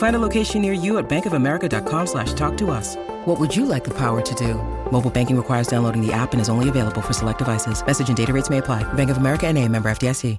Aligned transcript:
Find 0.00 0.16
a 0.16 0.18
location 0.18 0.62
near 0.62 0.72
you 0.72 0.96
at 0.96 1.10
bankofamerica.com 1.10 2.06
slash 2.06 2.32
talk 2.32 2.56
to 2.56 2.70
us. 2.70 2.96
What 3.26 3.38
would 3.38 3.54
you 3.54 3.66
like 3.66 3.84
the 3.84 3.92
power 3.92 4.22
to 4.22 4.34
do? 4.34 4.54
Mobile 4.90 5.10
banking 5.10 5.36
requires 5.36 5.66
downloading 5.66 6.00
the 6.00 6.10
app 6.10 6.32
and 6.32 6.40
is 6.40 6.48
only 6.48 6.70
available 6.70 7.02
for 7.02 7.12
select 7.12 7.36
devices. 7.36 7.84
Message 7.84 8.08
and 8.08 8.16
data 8.16 8.32
rates 8.32 8.48
may 8.48 8.58
apply. 8.58 8.82
Bank 8.94 9.10
of 9.10 9.18
America 9.18 9.46
and 9.46 9.58
a 9.58 9.68
member 9.68 9.90
FDIC. 9.90 10.38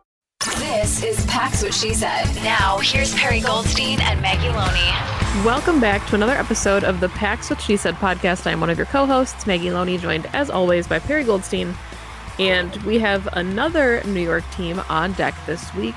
This 0.58 1.04
is 1.04 1.24
Pax 1.28 1.62
What 1.62 1.76
She 1.76 1.94
Said. 1.94 2.26
Now, 2.38 2.80
here's 2.80 3.14
Perri 3.14 3.40
Goldstein 3.40 4.02
and 4.02 4.20
Maggie 4.20 4.50
Loney. 4.50 5.46
Welcome 5.46 5.80
back 5.80 6.08
to 6.08 6.16
another 6.16 6.34
episode 6.34 6.84
of 6.84 7.00
the 7.00 7.10
Pax 7.10 7.52
What 7.52 7.62
She 7.62 7.78
Said 7.78 7.94
podcast. 7.96 8.48
I'm 8.48 8.62
one 8.62 8.72
of 8.72 8.80
your 8.80 8.88
co-hosts, 8.88 9.46
Maggie 9.46 9.70
Loney, 9.70 10.00
joined 10.00 10.26
as 10.34 10.50
always 10.50 10.88
by 10.88 10.98
Perri 10.98 11.24
Goldstein. 11.24 11.76
And 12.40 12.76
we 12.78 12.98
have 12.98 13.30
another 13.34 14.02
New 14.06 14.22
York 14.22 14.44
team 14.54 14.82
on 14.90 15.14
deck 15.14 15.36
this 15.46 15.72
week. 15.76 15.94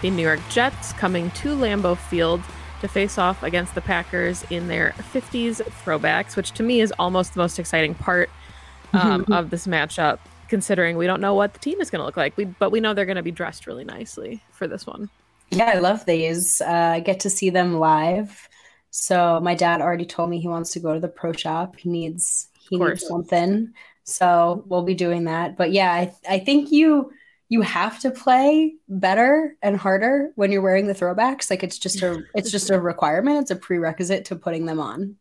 The 0.00 0.08
New 0.08 0.22
York 0.22 0.40
Jets 0.48 0.94
coming 0.94 1.30
to 1.32 1.54
Lambeau 1.54 1.98
Field 1.98 2.40
to 2.82 2.88
face 2.88 3.16
off 3.16 3.42
against 3.42 3.74
the 3.74 3.80
Packers 3.80 4.44
in 4.50 4.68
their 4.68 4.90
50s 5.12 5.62
throwbacks, 5.84 6.36
which 6.36 6.52
to 6.52 6.62
me 6.62 6.80
is 6.80 6.92
almost 6.98 7.34
the 7.34 7.40
most 7.40 7.58
exciting 7.58 7.94
part 7.94 8.28
um, 8.92 9.24
of 9.32 9.50
this 9.50 9.66
matchup, 9.66 10.18
considering 10.48 10.96
we 10.96 11.06
don't 11.06 11.20
know 11.20 11.34
what 11.34 11.54
the 11.54 11.58
team 11.58 11.80
is 11.80 11.90
going 11.90 12.00
to 12.00 12.04
look 12.04 12.16
like. 12.16 12.36
We, 12.36 12.44
but 12.44 12.70
we 12.70 12.80
know 12.80 12.92
they're 12.92 13.06
going 13.06 13.16
to 13.16 13.22
be 13.22 13.30
dressed 13.30 13.66
really 13.66 13.84
nicely 13.84 14.42
for 14.50 14.68
this 14.68 14.86
one. 14.86 15.08
Yeah, 15.50 15.70
I 15.74 15.78
love 15.78 16.04
these. 16.04 16.60
Uh, 16.60 16.92
I 16.94 17.00
get 17.00 17.20
to 17.20 17.30
see 17.30 17.50
them 17.50 17.78
live. 17.78 18.48
So 18.90 19.40
my 19.40 19.54
dad 19.54 19.80
already 19.80 20.04
told 20.04 20.28
me 20.28 20.40
he 20.40 20.48
wants 20.48 20.72
to 20.72 20.80
go 20.80 20.92
to 20.92 21.00
the 21.00 21.08
pro 21.08 21.32
shop. 21.32 21.76
He 21.76 21.88
needs 21.88 22.48
he 22.68 22.78
needs 22.78 23.06
something. 23.06 23.72
So 24.04 24.64
we'll 24.66 24.82
be 24.82 24.94
doing 24.94 25.24
that. 25.24 25.56
But 25.56 25.72
yeah, 25.72 25.92
I, 25.92 26.12
I 26.28 26.38
think 26.38 26.72
you 26.72 27.12
you 27.52 27.60
have 27.60 27.98
to 28.00 28.10
play 28.10 28.76
better 28.88 29.54
and 29.60 29.76
harder 29.76 30.32
when 30.36 30.50
you're 30.50 30.62
wearing 30.62 30.86
the 30.86 30.94
throwbacks. 30.94 31.50
Like 31.50 31.62
it's 31.62 31.78
just 31.78 32.00
a 32.00 32.22
it's 32.34 32.50
just 32.50 32.70
a 32.70 32.80
requirement. 32.80 33.42
It's 33.42 33.50
a 33.50 33.56
prerequisite 33.56 34.24
to 34.26 34.36
putting 34.36 34.64
them 34.64 34.80
on. 34.80 35.16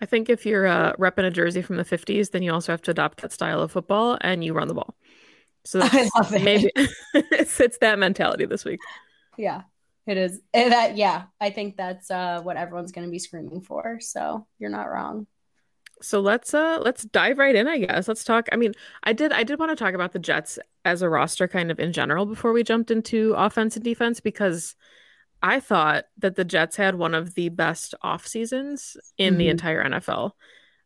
I 0.00 0.06
think 0.06 0.30
if 0.30 0.46
you're 0.46 0.66
uh, 0.66 0.94
repping 0.94 1.26
a 1.26 1.30
jersey 1.30 1.60
from 1.60 1.76
the 1.76 1.84
50s, 1.84 2.30
then 2.30 2.42
you 2.42 2.50
also 2.50 2.72
have 2.72 2.80
to 2.82 2.92
adopt 2.92 3.20
that 3.20 3.30
style 3.30 3.60
of 3.60 3.72
football 3.72 4.16
and 4.22 4.42
you 4.42 4.54
run 4.54 4.68
the 4.68 4.74
ball. 4.74 4.94
So 5.66 5.80
I 5.82 6.08
love 6.16 6.32
it. 6.32 6.42
maybe 6.42 6.70
it's, 7.14 7.60
it's 7.60 7.76
that 7.82 7.98
mentality 7.98 8.46
this 8.46 8.64
week. 8.64 8.80
Yeah, 9.36 9.64
it 10.06 10.16
is. 10.16 10.40
That 10.54 10.96
yeah, 10.96 11.24
I 11.42 11.50
think 11.50 11.76
that's 11.76 12.10
uh, 12.10 12.40
what 12.40 12.56
everyone's 12.56 12.92
going 12.92 13.06
to 13.06 13.10
be 13.10 13.18
screaming 13.18 13.60
for. 13.60 13.98
So 14.00 14.46
you're 14.58 14.70
not 14.70 14.90
wrong 14.90 15.26
so 16.02 16.20
let's 16.20 16.54
uh 16.54 16.78
let's 16.82 17.04
dive 17.04 17.38
right 17.38 17.54
in 17.54 17.68
i 17.68 17.78
guess. 17.78 18.08
Let's 18.08 18.24
talk 18.24 18.48
i 18.52 18.56
mean 18.56 18.72
i 19.04 19.12
did 19.12 19.32
i 19.32 19.42
did 19.42 19.58
want 19.58 19.70
to 19.70 19.76
talk 19.76 19.94
about 19.94 20.12
the 20.12 20.18
jets 20.18 20.58
as 20.84 21.02
a 21.02 21.08
roster 21.08 21.46
kind 21.46 21.70
of 21.70 21.78
in 21.78 21.92
general 21.92 22.26
before 22.26 22.52
we 22.52 22.62
jumped 22.62 22.90
into 22.90 23.34
offense 23.36 23.76
and 23.76 23.84
defense 23.84 24.20
because 24.20 24.76
i 25.42 25.60
thought 25.60 26.04
that 26.18 26.36
the 26.36 26.44
jets 26.44 26.76
had 26.76 26.94
one 26.94 27.14
of 27.14 27.34
the 27.34 27.48
best 27.48 27.94
off 28.02 28.26
seasons 28.26 28.96
in 29.18 29.32
mm-hmm. 29.32 29.38
the 29.38 29.48
entire 29.48 29.84
nfl 29.84 30.32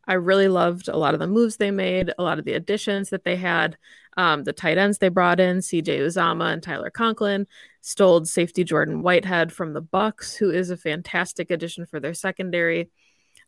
i 0.07 0.13
really 0.13 0.47
loved 0.47 0.87
a 0.87 0.97
lot 0.97 1.13
of 1.13 1.19
the 1.19 1.27
moves 1.27 1.57
they 1.57 1.71
made 1.71 2.11
a 2.17 2.23
lot 2.23 2.39
of 2.39 2.45
the 2.45 2.53
additions 2.53 3.09
that 3.09 3.23
they 3.23 3.35
had 3.35 3.77
um, 4.17 4.45
the 4.45 4.53
tight 4.53 4.77
ends 4.77 4.97
they 4.97 5.09
brought 5.09 5.39
in 5.39 5.57
cj 5.57 5.99
uzomah 5.99 6.51
and 6.51 6.63
tyler 6.63 6.89
conklin 6.89 7.47
stole 7.81 8.23
safety 8.25 8.63
jordan 8.63 9.01
whitehead 9.01 9.51
from 9.51 9.73
the 9.73 9.81
bucks 9.81 10.35
who 10.35 10.49
is 10.49 10.69
a 10.69 10.77
fantastic 10.77 11.51
addition 11.51 11.85
for 11.85 11.99
their 11.99 12.13
secondary 12.13 12.89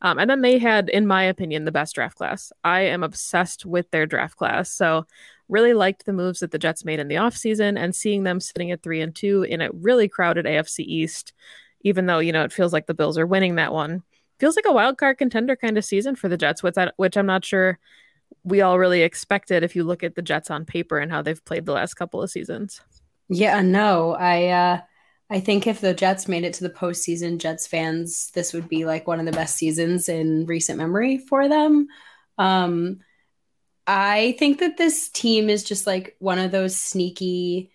um, 0.01 0.19
and 0.19 0.29
then 0.29 0.41
they 0.41 0.59
had, 0.59 0.89
in 0.89 1.07
my 1.07 1.23
opinion, 1.23 1.65
the 1.65 1.71
best 1.71 1.95
draft 1.95 2.17
class. 2.17 2.51
I 2.63 2.81
am 2.81 3.03
obsessed 3.03 3.65
with 3.65 3.89
their 3.91 4.05
draft 4.05 4.37
class. 4.37 4.71
So 4.71 5.05
really 5.49 5.73
liked 5.73 6.05
the 6.05 6.13
moves 6.13 6.41
that 6.41 6.51
the 6.51 6.59
Jets 6.59 6.85
made 6.85 6.99
in 6.99 7.07
the 7.07 7.15
offseason 7.15 7.79
and 7.79 7.95
seeing 7.95 8.23
them 8.23 8.39
sitting 8.39 8.71
at 8.71 8.83
three 8.83 9.01
and 9.01 9.15
two 9.15 9.43
in 9.43 9.61
a 9.61 9.71
really 9.71 10.07
crowded 10.07 10.45
AFC 10.45 10.79
East, 10.79 11.33
even 11.81 12.05
though, 12.05 12.19
you 12.19 12.31
know, 12.31 12.43
it 12.43 12.53
feels 12.53 12.73
like 12.73 12.85
the 12.85 12.93
Bills 12.93 13.17
are 13.17 13.25
winning 13.25 13.55
that 13.55 13.73
one. 13.73 14.03
Feels 14.39 14.55
like 14.55 14.65
a 14.67 14.73
wild 14.73 14.97
card 14.97 15.17
contender 15.17 15.55
kind 15.55 15.77
of 15.77 15.85
season 15.85 16.15
for 16.15 16.29
the 16.29 16.37
Jets, 16.37 16.61
with 16.61 16.75
that, 16.75 16.93
which 16.97 17.17
I'm 17.17 17.25
not 17.25 17.43
sure 17.43 17.79
we 18.43 18.61
all 18.61 18.77
really 18.77 19.01
expected 19.01 19.63
if 19.63 19.75
you 19.75 19.83
look 19.83 20.03
at 20.03 20.15
the 20.15 20.21
Jets 20.21 20.51
on 20.51 20.65
paper 20.65 20.99
and 20.99 21.11
how 21.11 21.21
they've 21.21 21.43
played 21.43 21.65
the 21.65 21.73
last 21.73 21.95
couple 21.95 22.21
of 22.21 22.29
seasons. 22.29 22.81
Yeah, 23.29 23.61
no, 23.61 24.11
I 24.11 24.47
uh 24.47 24.81
I 25.29 25.41
think 25.41 25.67
if 25.67 25.81
the 25.81 25.93
Jets 25.93 26.27
made 26.27 26.45
it 26.45 26.53
to 26.55 26.63
the 26.63 26.69
postseason, 26.69 27.37
Jets 27.37 27.67
fans, 27.67 28.31
this 28.33 28.53
would 28.53 28.69
be 28.69 28.85
like 28.85 29.07
one 29.07 29.19
of 29.19 29.25
the 29.25 29.33
best 29.33 29.57
seasons 29.57 30.07
in 30.07 30.45
recent 30.45 30.77
memory 30.77 31.17
for 31.17 31.49
them. 31.49 31.87
Um, 32.37 32.99
I 33.85 34.35
think 34.39 34.59
that 34.59 34.77
this 34.77 35.09
team 35.09 35.49
is 35.49 35.63
just 35.63 35.85
like 35.85 36.15
one 36.19 36.39
of 36.39 36.51
those 36.51 36.77
sneaky 36.77 37.71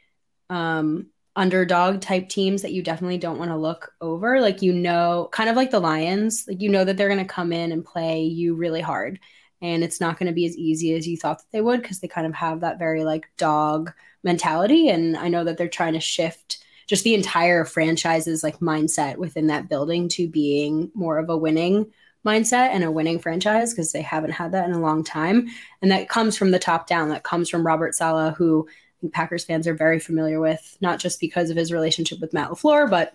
um, 0.48 1.06
underdog 1.36 2.00
type 2.00 2.28
teams 2.28 2.62
that 2.62 2.72
you 2.72 2.82
definitely 2.82 3.18
don't 3.18 3.38
want 3.38 3.50
to 3.50 3.56
look 3.56 3.92
over. 4.00 4.40
Like, 4.40 4.62
you 4.62 4.72
know, 4.72 5.28
kind 5.32 5.50
of 5.50 5.56
like 5.56 5.70
the 5.70 5.80
Lions, 5.80 6.44
like, 6.48 6.60
you 6.60 6.68
know, 6.70 6.84
that 6.84 6.96
they're 6.96 7.08
going 7.08 7.18
to 7.18 7.24
come 7.24 7.52
in 7.52 7.72
and 7.72 7.84
play 7.84 8.24
you 8.24 8.54
really 8.54 8.80
hard. 8.80 9.18
And 9.60 9.84
it's 9.84 10.00
not 10.00 10.18
going 10.18 10.26
to 10.26 10.34
be 10.34 10.46
as 10.46 10.56
easy 10.56 10.94
as 10.94 11.06
you 11.06 11.16
thought 11.16 11.38
that 11.38 11.52
they 11.52 11.60
would 11.60 11.82
because 11.82 12.00
they 12.00 12.08
kind 12.08 12.26
of 12.26 12.34
have 12.34 12.60
that 12.60 12.78
very 12.78 13.04
like 13.04 13.30
dog 13.36 13.92
mentality. 14.22 14.88
And 14.88 15.16
I 15.16 15.28
know 15.28 15.44
that 15.44 15.56
they're 15.56 15.68
trying 15.68 15.94
to 15.94 16.00
shift 16.00 16.61
just 16.92 17.04
the 17.04 17.14
entire 17.14 17.64
franchise's 17.64 18.42
like 18.42 18.58
mindset 18.58 19.16
within 19.16 19.46
that 19.46 19.66
building 19.66 20.10
to 20.10 20.28
being 20.28 20.90
more 20.92 21.16
of 21.16 21.30
a 21.30 21.36
winning 21.36 21.90
mindset 22.22 22.68
and 22.68 22.84
a 22.84 22.90
winning 22.90 23.18
franchise 23.18 23.72
because 23.72 23.92
they 23.92 24.02
haven't 24.02 24.32
had 24.32 24.52
that 24.52 24.68
in 24.68 24.74
a 24.74 24.78
long 24.78 25.02
time. 25.02 25.48
And 25.80 25.90
that 25.90 26.10
comes 26.10 26.36
from 26.36 26.50
the 26.50 26.58
top 26.58 26.86
down. 26.86 27.08
That 27.08 27.22
comes 27.22 27.48
from 27.48 27.66
Robert 27.66 27.94
Saleh, 27.94 28.36
who 28.36 28.68
Packers 29.10 29.42
fans 29.42 29.66
are 29.66 29.72
very 29.72 30.00
familiar 30.00 30.38
with, 30.38 30.76
not 30.82 30.98
just 30.98 31.18
because 31.18 31.48
of 31.48 31.56
his 31.56 31.72
relationship 31.72 32.20
with 32.20 32.34
Matt 32.34 32.50
LaFleur, 32.50 32.90
but 32.90 33.14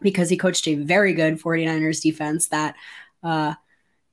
because 0.00 0.30
he 0.30 0.38
coached 0.38 0.66
a 0.66 0.76
very 0.76 1.12
good 1.12 1.38
49ers 1.38 2.00
defense 2.00 2.48
that 2.48 2.76
uh, 3.22 3.52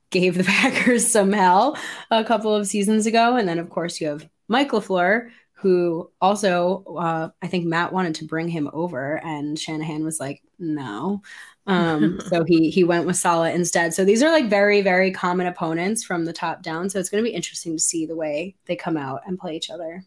gave 0.09 0.37
the 0.37 0.43
Packers 0.59 1.09
some 1.09 1.31
hell 1.31 1.77
a 2.11 2.25
couple 2.25 2.53
of 2.53 2.67
seasons 2.67 3.05
ago. 3.05 3.37
And 3.37 3.47
then, 3.47 3.59
of 3.59 3.69
course, 3.69 4.01
you 4.01 4.07
have 4.07 4.27
Mike 4.49 4.71
LaFleur, 4.71 5.29
who 5.61 6.09
also 6.21 6.83
uh, 6.97 7.29
I 7.41 7.47
think 7.47 7.65
Matt 7.65 7.91
wanted 7.91 8.15
to 8.15 8.25
bring 8.25 8.47
him 8.47 8.69
over, 8.71 9.23
and 9.23 9.59
Shanahan 9.59 10.03
was 10.03 10.19
like, 10.19 10.41
no. 10.57 11.21
Um, 11.67 12.19
so 12.27 12.43
he 12.45 12.69
he 12.69 12.83
went 12.83 13.05
with 13.05 13.17
Saleh 13.17 13.53
instead. 13.53 13.93
So 13.93 14.05
these 14.05 14.23
are 14.23 14.31
like 14.31 14.49
very 14.49 14.81
very 14.81 15.11
common 15.11 15.47
opponents 15.47 16.03
from 16.03 16.25
the 16.25 16.33
top 16.33 16.61
down. 16.61 16.89
So 16.89 16.99
it's 16.99 17.09
going 17.09 17.23
to 17.23 17.29
be 17.29 17.35
interesting 17.35 17.73
to 17.75 17.83
see 17.83 18.05
the 18.05 18.15
way 18.15 18.55
they 18.65 18.75
come 18.75 18.97
out 18.97 19.21
and 19.25 19.37
play 19.37 19.55
each 19.55 19.69
other. 19.69 20.05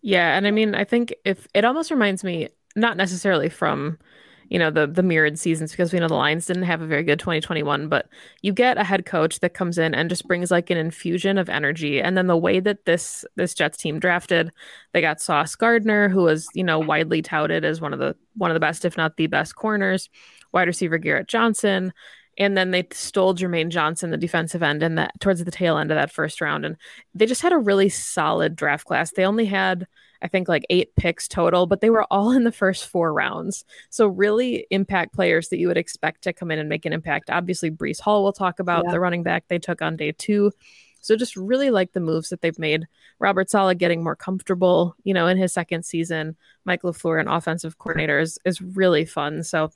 Yeah, 0.00 0.36
and 0.36 0.46
I 0.46 0.50
mean, 0.50 0.74
I 0.74 0.84
think 0.84 1.14
if 1.24 1.46
it 1.54 1.64
almost 1.64 1.90
reminds 1.90 2.24
me, 2.24 2.48
not 2.74 2.96
necessarily 2.96 3.48
from 3.48 3.98
you 4.52 4.58
know 4.58 4.70
the 4.70 4.86
the 4.86 5.02
mirrored 5.02 5.38
seasons 5.38 5.70
because 5.70 5.94
we 5.94 5.98
know 5.98 6.08
the 6.08 6.14
Lions 6.14 6.44
didn't 6.44 6.64
have 6.64 6.82
a 6.82 6.86
very 6.86 7.02
good 7.02 7.18
2021 7.18 7.88
but 7.88 8.06
you 8.42 8.52
get 8.52 8.76
a 8.76 8.84
head 8.84 9.06
coach 9.06 9.40
that 9.40 9.54
comes 9.54 9.78
in 9.78 9.94
and 9.94 10.10
just 10.10 10.28
brings 10.28 10.50
like 10.50 10.68
an 10.68 10.76
infusion 10.76 11.38
of 11.38 11.48
energy 11.48 12.02
and 12.02 12.18
then 12.18 12.26
the 12.26 12.36
way 12.36 12.60
that 12.60 12.84
this 12.84 13.24
this 13.34 13.54
Jets 13.54 13.78
team 13.78 13.98
drafted 13.98 14.52
they 14.92 15.00
got 15.00 15.22
Sauce 15.22 15.56
Gardner 15.56 16.10
who 16.10 16.24
was 16.24 16.46
you 16.54 16.62
know 16.62 16.78
widely 16.78 17.22
touted 17.22 17.64
as 17.64 17.80
one 17.80 17.94
of 17.94 17.98
the 17.98 18.14
one 18.34 18.50
of 18.50 18.54
the 18.54 18.60
best 18.60 18.84
if 18.84 18.94
not 18.94 19.16
the 19.16 19.26
best 19.26 19.56
corners 19.56 20.10
wide 20.52 20.68
receiver 20.68 20.98
Garrett 20.98 21.28
Johnson 21.28 21.94
and 22.38 22.56
then 22.56 22.70
they 22.70 22.88
stole 22.92 23.34
Jermaine 23.34 23.68
Johnson, 23.68 24.10
the 24.10 24.16
defensive 24.16 24.62
end, 24.62 24.82
and 24.82 24.96
that 24.96 25.12
towards 25.20 25.44
the 25.44 25.50
tail 25.50 25.76
end 25.76 25.90
of 25.90 25.96
that 25.96 26.10
first 26.10 26.40
round. 26.40 26.64
And 26.64 26.76
they 27.14 27.26
just 27.26 27.42
had 27.42 27.52
a 27.52 27.58
really 27.58 27.90
solid 27.90 28.56
draft 28.56 28.86
class. 28.86 29.12
They 29.12 29.26
only 29.26 29.44
had, 29.44 29.86
I 30.22 30.28
think, 30.28 30.48
like 30.48 30.64
eight 30.70 30.94
picks 30.96 31.26
total, 31.26 31.66
but 31.66 31.80
they 31.80 31.90
were 31.90 32.06
all 32.10 32.30
in 32.30 32.44
the 32.44 32.52
first 32.52 32.86
four 32.86 33.12
rounds. 33.12 33.64
So 33.90 34.06
really 34.06 34.66
impact 34.70 35.14
players 35.14 35.48
that 35.48 35.58
you 35.58 35.68
would 35.68 35.76
expect 35.76 36.22
to 36.22 36.32
come 36.32 36.50
in 36.50 36.58
and 36.58 36.68
make 36.68 36.86
an 36.86 36.92
impact. 36.92 37.30
Obviously, 37.30 37.70
Breece 37.70 38.00
Hall 38.00 38.22
will 38.22 38.32
talk 38.32 38.60
about 38.60 38.84
yeah. 38.86 38.92
the 38.92 39.00
running 39.00 39.22
back 39.22 39.44
they 39.48 39.58
took 39.58 39.82
on 39.82 39.96
day 39.96 40.12
two. 40.12 40.52
So 41.00 41.16
just 41.16 41.36
really 41.36 41.70
like 41.70 41.92
the 41.92 42.00
moves 42.00 42.28
that 42.28 42.42
they've 42.42 42.58
made. 42.58 42.86
Robert 43.18 43.50
Saleh 43.50 43.76
getting 43.76 44.04
more 44.04 44.14
comfortable, 44.14 44.94
you 45.02 45.12
know, 45.12 45.26
in 45.26 45.36
his 45.36 45.52
second 45.52 45.84
season. 45.84 46.36
Mike 46.64 46.82
LaFleur, 46.82 47.20
an 47.20 47.26
offensive 47.26 47.76
coordinator, 47.78 48.20
is, 48.20 48.38
is 48.44 48.62
really 48.62 49.04
fun. 49.04 49.42
So 49.42 49.70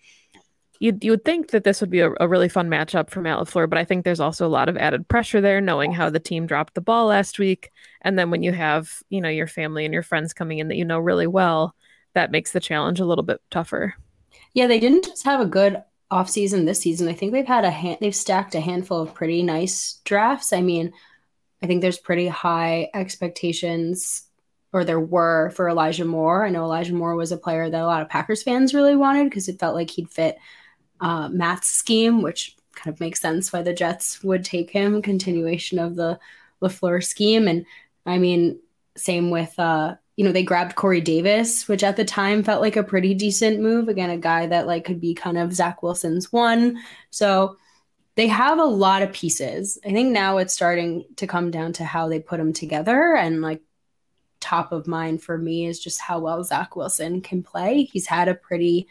you 0.80 0.96
you 1.00 1.10
would 1.12 1.24
think 1.24 1.50
that 1.50 1.64
this 1.64 1.80
would 1.80 1.90
be 1.90 2.00
a, 2.00 2.10
a, 2.20 2.28
really 2.28 2.48
fun 2.48 2.68
matchup 2.68 3.10
for 3.10 3.20
Matt 3.20 3.50
but 3.52 3.78
I 3.78 3.84
think 3.84 4.04
there's 4.04 4.20
also 4.20 4.46
a 4.46 4.48
lot 4.48 4.68
of 4.68 4.76
added 4.76 5.08
pressure 5.08 5.40
there, 5.40 5.60
knowing 5.60 5.92
how 5.92 6.10
the 6.10 6.20
team 6.20 6.46
dropped 6.46 6.74
the 6.74 6.80
ball 6.80 7.06
last 7.06 7.38
week, 7.38 7.70
and 8.02 8.18
then 8.18 8.30
when 8.30 8.42
you 8.42 8.52
have 8.52 9.02
you 9.08 9.20
know 9.20 9.28
your 9.28 9.46
family 9.46 9.84
and 9.84 9.94
your 9.94 10.02
friends 10.02 10.32
coming 10.32 10.58
in 10.58 10.68
that 10.68 10.76
you 10.76 10.84
know 10.84 10.98
really 10.98 11.26
well, 11.26 11.74
that 12.14 12.30
makes 12.30 12.52
the 12.52 12.60
challenge 12.60 13.00
a 13.00 13.06
little 13.06 13.24
bit 13.24 13.40
tougher. 13.50 13.94
Yeah, 14.54 14.66
they 14.66 14.80
didn't 14.80 15.04
just 15.04 15.24
have 15.24 15.40
a 15.40 15.46
good 15.46 15.82
off 16.10 16.30
season 16.30 16.64
this 16.64 16.80
season. 16.80 17.08
I 17.08 17.14
think 17.14 17.32
they've 17.32 17.46
had 17.46 17.64
a 17.64 17.70
hand, 17.70 17.98
they've 18.00 18.14
stacked 18.14 18.54
a 18.54 18.60
handful 18.60 19.00
of 19.00 19.14
pretty 19.14 19.42
nice 19.42 20.00
drafts. 20.04 20.52
I 20.52 20.62
mean, 20.62 20.92
I 21.62 21.66
think 21.66 21.82
there's 21.82 21.98
pretty 21.98 22.28
high 22.28 22.90
expectations 22.94 24.22
or 24.72 24.84
there 24.84 25.00
were 25.00 25.50
for 25.50 25.68
Elijah 25.68 26.04
Moore. 26.04 26.44
I 26.44 26.50
know 26.50 26.64
Elijah 26.64 26.94
Moore 26.94 27.16
was 27.16 27.32
a 27.32 27.36
player 27.36 27.68
that 27.68 27.80
a 27.80 27.86
lot 27.86 28.02
of 28.02 28.08
Packers 28.08 28.42
fans 28.42 28.74
really 28.74 28.96
wanted 28.96 29.24
because 29.24 29.48
it 29.48 29.58
felt 29.58 29.74
like 29.74 29.90
he'd 29.90 30.10
fit 30.10 30.36
uh, 31.00 31.28
Matt's 31.28 31.68
scheme, 31.68 32.22
which 32.22 32.56
kind 32.74 32.92
of 32.92 33.00
makes 33.00 33.20
sense 33.20 33.52
why 33.52 33.62
the 33.62 33.72
Jets 33.72 34.22
would 34.22 34.44
take 34.44 34.70
him. 34.70 35.02
Continuation 35.02 35.78
of 35.78 35.96
the 35.96 36.18
Lafleur 36.62 37.04
scheme, 37.04 37.48
and 37.48 37.66
I 38.04 38.18
mean, 38.18 38.60
same 38.96 39.30
with 39.30 39.58
uh, 39.58 39.96
you 40.16 40.24
know 40.24 40.32
they 40.32 40.42
grabbed 40.42 40.76
Corey 40.76 41.00
Davis, 41.00 41.68
which 41.68 41.82
at 41.84 41.96
the 41.96 42.04
time 42.04 42.42
felt 42.42 42.62
like 42.62 42.76
a 42.76 42.82
pretty 42.82 43.14
decent 43.14 43.60
move. 43.60 43.88
Again, 43.88 44.10
a 44.10 44.18
guy 44.18 44.46
that 44.46 44.66
like 44.66 44.84
could 44.84 45.00
be 45.00 45.14
kind 45.14 45.38
of 45.38 45.52
Zach 45.52 45.82
Wilson's 45.82 46.32
one. 46.32 46.78
So 47.10 47.56
they 48.16 48.26
have 48.28 48.58
a 48.58 48.64
lot 48.64 49.02
of 49.02 49.12
pieces. 49.12 49.78
I 49.84 49.92
think 49.92 50.10
now 50.10 50.38
it's 50.38 50.54
starting 50.54 51.04
to 51.16 51.26
come 51.26 51.50
down 51.50 51.74
to 51.74 51.84
how 51.84 52.08
they 52.08 52.18
put 52.18 52.38
them 52.38 52.54
together 52.54 53.14
and 53.14 53.42
like 53.42 53.60
top 54.40 54.72
of 54.72 54.86
mind 54.86 55.22
for 55.22 55.36
me 55.36 55.66
is 55.66 55.78
just 55.78 56.00
how 56.00 56.18
well 56.20 56.42
Zach 56.42 56.76
Wilson 56.76 57.20
can 57.20 57.42
play. 57.42 57.84
He's 57.84 58.06
had 58.06 58.28
a 58.28 58.34
pretty 58.34 58.88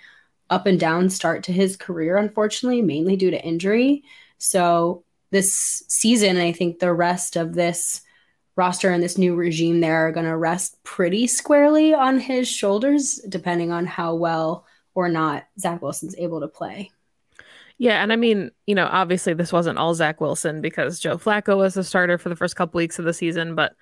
up 0.50 0.66
and 0.66 0.80
down 0.80 1.10
start 1.10 1.44
to 1.44 1.52
his 1.52 1.78
career, 1.78 2.18
unfortunately, 2.18 2.82
mainly 2.82 3.16
due 3.16 3.32
to 3.32 3.44
injury. 3.44 4.04
So 4.38 5.04
this 5.32 5.84
season, 5.88 6.38
I 6.38 6.52
think 6.52 6.80
the 6.80 6.94
rest 6.94 7.36
of 7.36 7.54
this 7.54 8.02
roster 8.56 8.92
and 8.92 9.04
this 9.04 9.18
new 9.18 9.36
regime 9.36 9.82
there 9.82 10.08
are 10.08 10.12
going 10.12 10.26
to 10.26 10.38
rest 10.38 10.82
pretty 10.84 11.28
squarely 11.28 11.94
on 11.94 12.20
his 12.20 12.48
shoulders, 12.48 13.16
depending 13.28 13.72
on 13.72 13.86
how 13.86 14.16
well 14.16 14.66
or 14.94 15.10
not 15.10 15.46
Zach 15.60 15.82
Wilson's 15.82 16.16
able 16.18 16.40
to 16.40 16.48
play. 16.48 16.92
Yeah, 17.78 18.02
and 18.02 18.14
I 18.14 18.16
mean, 18.16 18.52
you 18.66 18.76
know, 18.76 18.88
obviously 18.90 19.34
this 19.34 19.52
wasn't 19.52 19.78
all 19.78 19.94
Zach 19.94 20.22
Wilson 20.22 20.62
because 20.62 21.00
Joe 21.00 21.18
Flacco 21.18 21.58
was 21.58 21.74
the 21.74 21.84
starter 21.84 22.18
for 22.18 22.30
the 22.30 22.36
first 22.36 22.56
couple 22.56 22.78
weeks 22.78 22.98
of 23.00 23.06
the 23.06 23.14
season, 23.14 23.56
but 23.56 23.76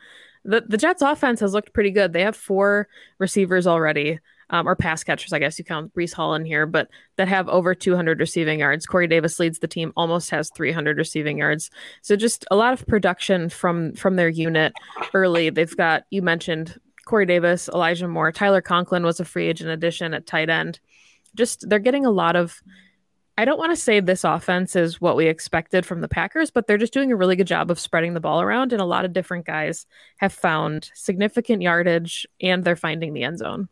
the 0.44 0.62
the 0.68 0.77
Jets 0.77 1.04
offense 1.04 1.39
has 1.39 1.54
looked 1.54 1.74
pretty 1.74 1.92
good. 1.92 2.12
They 2.12 2.24
have 2.24 2.36
four 2.36 2.88
receivers 3.19 3.68
already 3.68 4.19
um, 4.50 4.68
or 4.68 4.75
pass 4.75 5.04
catchers, 5.04 5.34
I 5.34 5.40
guess 5.40 5.57
you 5.57 5.66
count 5.66 5.94
Breece 5.94 6.13
Hall 6.13 6.36
in 6.36 6.45
here, 6.45 6.66
but 6.66 6.90
that 7.18 7.28
have 7.28 7.48
over 7.50 7.74
200 7.74 8.19
receiving 8.19 8.60
yards. 8.60 8.86
Corey 8.86 9.07
Davis 9.07 9.40
leads 9.40 9.60
the 9.60 9.68
team, 9.68 9.94
almost 9.95 10.30
has 10.30 10.51
300 10.56 10.98
receiving 10.98 11.38
yards. 11.38 11.69
So 12.01 12.16
just 12.16 12.45
a 12.51 12.56
lot 12.56 12.74
of 12.74 12.86
production 12.88 13.50
from 13.50 13.94
from 13.94 14.16
their 14.16 14.30
unit 14.30 14.74
early. 15.13 15.50
They've 15.50 15.75
got 15.75 16.04
you 16.10 16.22
mentioned 16.22 16.80
Corey 17.06 17.25
Davis, 17.25 17.69
Elijah 17.74 18.07
Moore, 18.07 18.31
Tyler 18.31 18.62
Conklin 18.62 19.04
was 19.04 19.19
a 19.19 19.25
free 19.25 19.48
agent 19.48 19.69
addition 19.69 20.13
at 20.13 20.25
tight 20.25 20.50
end. 20.50 20.80
Just 21.36 21.68
they're 21.69 21.80
getting 21.80 22.06
a 22.06 22.12
lot 22.12 22.36
of. 22.36 22.62
I 23.36 23.45
don't 23.45 23.57
want 23.57 23.72
to 23.72 23.75
say 23.75 24.00
this 24.00 24.24
offense 24.24 24.75
is 24.75 25.01
what 25.01 25.16
we 25.16 25.25
expected 25.25 25.88
from 25.88 26.01
the 26.01 26.07
Packers, 26.07 26.51
but 26.51 26.68
they're 26.68 26.78
just 26.78 26.94
doing 26.94 27.12
a 27.12 27.16
really 27.16 27.36
good 27.36 27.48
job 27.48 27.72
of 27.72 27.80
spreading 27.80 28.13
the 28.13 28.19
ball 28.19 28.42
around, 28.42 28.74
and 28.74 28.81
a 28.81 28.86
lot 28.86 29.06
of 29.06 29.13
different 29.13 29.48
guys 29.48 29.88
have 30.18 30.31
found 30.31 30.92
significant 30.94 31.63
yardage, 31.63 32.28
and 32.42 32.63
they're 32.63 32.75
finding 32.75 33.13
the 33.13 33.24
end 33.24 33.40
zone. 33.40 33.69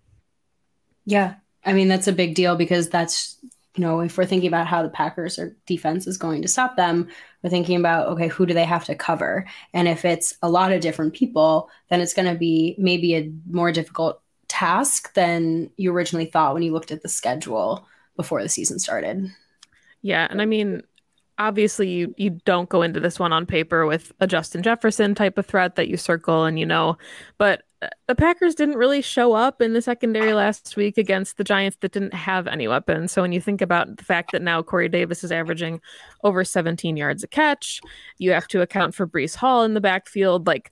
Yeah. 1.05 1.35
I 1.65 1.73
mean, 1.73 1.87
that's 1.87 2.07
a 2.07 2.13
big 2.13 2.35
deal 2.35 2.55
because 2.55 2.89
that's, 2.89 3.37
you 3.75 3.81
know, 3.81 4.01
if 4.01 4.17
we're 4.17 4.25
thinking 4.25 4.47
about 4.47 4.67
how 4.67 4.83
the 4.83 4.89
Packers 4.89 5.39
or 5.39 5.55
defense 5.65 6.07
is 6.07 6.17
going 6.17 6.41
to 6.41 6.47
stop 6.47 6.75
them, 6.75 7.07
we're 7.41 7.49
thinking 7.49 7.77
about, 7.77 8.07
okay, 8.09 8.27
who 8.27 8.45
do 8.45 8.53
they 8.53 8.65
have 8.65 8.85
to 8.85 8.95
cover? 8.95 9.45
And 9.73 9.87
if 9.87 10.03
it's 10.05 10.35
a 10.41 10.49
lot 10.49 10.71
of 10.71 10.81
different 10.81 11.13
people, 11.13 11.69
then 11.89 12.01
it's 12.01 12.13
going 12.13 12.31
to 12.31 12.37
be 12.37 12.75
maybe 12.77 13.15
a 13.15 13.31
more 13.49 13.71
difficult 13.71 14.21
task 14.47 15.13
than 15.13 15.69
you 15.77 15.93
originally 15.93 16.25
thought 16.25 16.53
when 16.53 16.63
you 16.63 16.73
looked 16.73 16.91
at 16.91 17.01
the 17.01 17.09
schedule 17.09 17.87
before 18.17 18.43
the 18.43 18.49
season 18.49 18.79
started. 18.79 19.31
Yeah. 20.01 20.27
And 20.29 20.41
I 20.41 20.45
mean, 20.45 20.83
obviously 21.37 21.89
you 21.89 22.13
you 22.17 22.29
don't 22.45 22.69
go 22.69 22.81
into 22.83 22.99
this 22.99 23.17
one 23.17 23.33
on 23.33 23.45
paper 23.45 23.85
with 23.85 24.11
a 24.19 24.27
Justin 24.27 24.61
Jefferson 24.61 25.15
type 25.15 25.37
of 25.37 25.45
threat 25.45 25.75
that 25.75 25.87
you 25.87 25.97
circle 25.97 26.45
and 26.45 26.59
you 26.59 26.65
know, 26.65 26.97
but 27.37 27.63
the 28.07 28.15
Packers 28.15 28.53
didn't 28.53 28.77
really 28.77 29.01
show 29.01 29.33
up 29.33 29.61
in 29.61 29.73
the 29.73 29.81
secondary 29.81 30.33
last 30.33 30.75
week 30.75 30.97
against 30.97 31.37
the 31.37 31.43
Giants 31.43 31.77
that 31.81 31.91
didn't 31.91 32.13
have 32.13 32.47
any 32.47 32.67
weapons. 32.67 33.11
So 33.11 33.21
when 33.21 33.31
you 33.31 33.41
think 33.41 33.61
about 33.61 33.97
the 33.97 34.03
fact 34.03 34.31
that 34.31 34.41
now 34.41 34.61
Corey 34.61 34.87
Davis 34.87 35.23
is 35.23 35.31
averaging 35.31 35.81
over 36.23 36.43
17 36.43 36.95
yards 36.95 37.23
a 37.23 37.27
catch, 37.27 37.81
you 38.19 38.31
have 38.31 38.47
to 38.49 38.61
account 38.61 38.93
for 38.93 39.07
Breece 39.07 39.35
Hall 39.35 39.63
in 39.63 39.73
the 39.73 39.81
backfield. 39.81 40.45
Like 40.45 40.71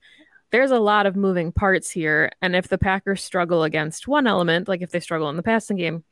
there's 0.52 0.72
a 0.72 0.80
lot 0.80 1.06
of 1.06 1.16
moving 1.16 1.52
parts 1.52 1.90
here. 1.90 2.32
And 2.42 2.56
if 2.56 2.68
the 2.68 2.78
Packers 2.78 3.24
struggle 3.24 3.64
against 3.64 4.08
one 4.08 4.28
element, 4.28 4.68
like 4.68 4.82
if 4.82 4.92
they 4.92 5.00
struggle 5.00 5.30
in 5.30 5.38
the 5.38 5.44
passing 5.44 5.78
game, 5.78 6.04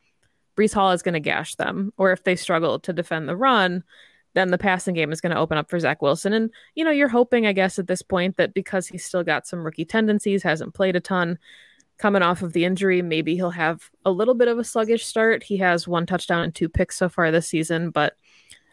Breece 0.57 0.73
Hall 0.73 0.91
is 0.91 1.03
going 1.03 1.13
to 1.13 1.19
gash 1.19 1.55
them. 1.55 1.93
Or 1.97 2.11
if 2.11 2.23
they 2.23 2.35
struggle 2.35 2.79
to 2.79 2.93
defend 2.93 3.29
the 3.29 3.35
run, 3.35 3.83
then 4.37 4.51
the 4.51 4.57
passing 4.57 4.93
game 4.93 5.11
is 5.11 5.19
going 5.19 5.33
to 5.33 5.39
open 5.39 5.57
up 5.57 5.69
for 5.69 5.79
Zach 5.79 6.01
Wilson. 6.01 6.33
And, 6.33 6.51
you 6.75 6.83
know, 6.83 6.91
you're 6.91 7.07
hoping, 7.07 7.47
I 7.47 7.53
guess, 7.53 7.79
at 7.79 7.87
this 7.87 8.01
point 8.01 8.37
that 8.37 8.53
because 8.53 8.87
he's 8.87 9.03
still 9.03 9.23
got 9.23 9.47
some 9.47 9.63
rookie 9.63 9.85
tendencies, 9.85 10.43
hasn't 10.43 10.73
played 10.73 10.95
a 10.95 10.99
ton 10.99 11.37
coming 11.97 12.21
off 12.21 12.43
of 12.43 12.53
the 12.53 12.63
injury, 12.63 13.01
maybe 13.01 13.35
he'll 13.35 13.49
have 13.49 13.89
a 14.05 14.11
little 14.11 14.35
bit 14.35 14.47
of 14.47 14.59
a 14.59 14.63
sluggish 14.63 15.05
start. 15.05 15.43
He 15.43 15.57
has 15.57 15.87
one 15.87 16.05
touchdown 16.05 16.43
and 16.43 16.53
two 16.53 16.69
picks 16.69 16.97
so 16.97 17.09
far 17.09 17.31
this 17.31 17.47
season, 17.47 17.89
but 17.89 18.15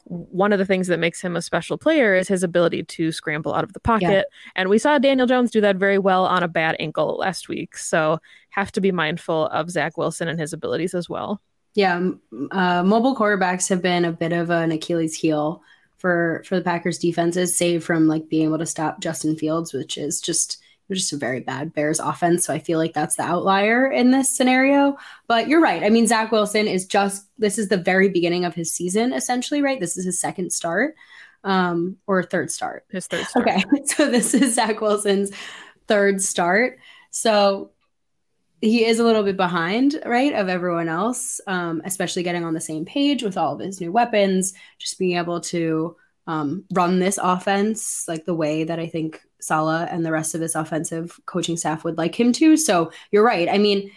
one 0.04 0.52
of 0.52 0.58
the 0.58 0.66
things 0.66 0.88
that 0.88 0.98
makes 0.98 1.22
him 1.22 1.34
a 1.34 1.40
special 1.40 1.78
player 1.78 2.14
is 2.14 2.28
his 2.28 2.42
ability 2.42 2.82
to 2.82 3.10
scramble 3.10 3.54
out 3.54 3.64
of 3.64 3.72
the 3.72 3.80
pocket. 3.80 4.10
Yeah. 4.10 4.22
And 4.54 4.68
we 4.68 4.76
saw 4.76 4.98
Daniel 4.98 5.26
Jones 5.26 5.50
do 5.50 5.62
that 5.62 5.76
very 5.76 5.98
well 5.98 6.26
on 6.26 6.42
a 6.42 6.48
bad 6.48 6.76
ankle 6.78 7.16
last 7.16 7.48
week. 7.48 7.78
So 7.78 8.18
have 8.50 8.70
to 8.72 8.82
be 8.82 8.92
mindful 8.92 9.46
of 9.46 9.70
Zach 9.70 9.96
Wilson 9.96 10.28
and 10.28 10.38
his 10.38 10.52
abilities 10.52 10.94
as 10.94 11.08
well. 11.08 11.40
Yeah, 11.74 12.10
uh, 12.52 12.82
mobile 12.84 13.16
quarterbacks 13.16 13.68
have 13.68 13.82
been 13.82 14.04
a 14.04 14.12
bit 14.12 14.32
of 14.32 14.50
an 14.50 14.70
Achilles 14.72 15.14
heel 15.14 15.62
for 15.96 16.42
for 16.46 16.56
the 16.56 16.64
Packers 16.64 16.98
defenses, 16.98 17.56
save 17.56 17.84
from 17.84 18.06
like 18.06 18.28
being 18.28 18.44
able 18.44 18.58
to 18.58 18.66
stop 18.66 19.00
Justin 19.00 19.36
Fields, 19.36 19.72
which 19.72 19.98
is 19.98 20.20
just 20.20 20.58
just 20.92 21.12
a 21.12 21.16
very 21.16 21.40
bad 21.40 21.72
Bears 21.72 21.98
offense. 21.98 22.44
So 22.44 22.52
I 22.52 22.58
feel 22.58 22.78
like 22.78 22.92
that's 22.92 23.16
the 23.16 23.22
outlier 23.22 23.90
in 23.90 24.10
this 24.10 24.34
scenario. 24.34 24.96
But 25.26 25.48
you're 25.48 25.60
right. 25.60 25.82
I 25.82 25.88
mean, 25.88 26.06
Zach 26.06 26.30
Wilson 26.30 26.66
is 26.66 26.86
just 26.86 27.26
this 27.38 27.58
is 27.58 27.68
the 27.68 27.76
very 27.76 28.08
beginning 28.08 28.44
of 28.44 28.54
his 28.54 28.72
season, 28.72 29.12
essentially, 29.12 29.62
right? 29.62 29.80
This 29.80 29.96
is 29.96 30.04
his 30.04 30.20
second 30.20 30.52
start, 30.52 30.94
um, 31.42 31.96
or 32.06 32.22
third 32.22 32.50
start. 32.50 32.84
His 32.90 33.06
third 33.06 33.26
start. 33.26 33.48
Okay, 33.48 33.64
so 33.86 34.10
this 34.10 34.34
is 34.34 34.54
Zach 34.54 34.80
Wilson's 34.80 35.30
third 35.88 36.22
start. 36.22 36.78
So 37.10 37.70
he 38.60 38.84
is 38.84 38.98
a 38.98 39.04
little 39.04 39.22
bit 39.22 39.36
behind, 39.36 40.00
right, 40.06 40.32
of 40.32 40.48
everyone 40.48 40.88
else, 40.88 41.40
um, 41.46 41.82
especially 41.84 42.22
getting 42.22 42.44
on 42.44 42.54
the 42.54 42.60
same 42.60 42.84
page 42.84 43.22
with 43.22 43.36
all 43.36 43.54
of 43.54 43.60
his 43.60 43.80
new 43.80 43.92
weapons, 43.92 44.54
just 44.78 44.98
being 44.98 45.18
able 45.18 45.40
to 45.40 45.96
um, 46.26 46.64
run 46.72 46.98
this 46.98 47.18
offense 47.22 48.06
like 48.08 48.24
the 48.24 48.34
way 48.34 48.64
that 48.64 48.78
I 48.78 48.86
think 48.86 49.20
Saleh 49.40 49.88
and 49.90 50.04
the 50.04 50.12
rest 50.12 50.34
of 50.34 50.40
this 50.40 50.54
offensive 50.54 51.20
coaching 51.26 51.56
staff 51.56 51.84
would 51.84 51.98
like 51.98 52.18
him 52.18 52.32
to. 52.34 52.56
So 52.56 52.92
you're 53.10 53.24
right. 53.24 53.48
I 53.48 53.58
mean, 53.58 53.90